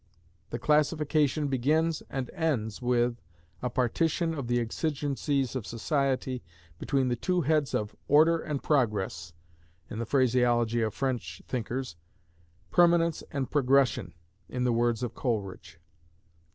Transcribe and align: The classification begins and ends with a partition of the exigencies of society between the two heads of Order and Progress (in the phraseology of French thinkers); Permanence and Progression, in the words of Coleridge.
The 0.49 0.57
classification 0.57 1.47
begins 1.47 2.01
and 2.09 2.31
ends 2.31 2.81
with 2.81 3.21
a 3.61 3.69
partition 3.69 4.33
of 4.33 4.47
the 4.47 4.59
exigencies 4.59 5.55
of 5.55 5.67
society 5.67 6.41
between 6.79 7.09
the 7.09 7.15
two 7.15 7.41
heads 7.41 7.75
of 7.75 7.95
Order 8.07 8.39
and 8.39 8.63
Progress 8.63 9.33
(in 9.91 9.99
the 9.99 10.07
phraseology 10.07 10.81
of 10.81 10.95
French 10.95 11.43
thinkers); 11.47 11.97
Permanence 12.71 13.21
and 13.29 13.51
Progression, 13.51 14.15
in 14.49 14.63
the 14.63 14.73
words 14.73 15.03
of 15.03 15.13
Coleridge. 15.13 15.79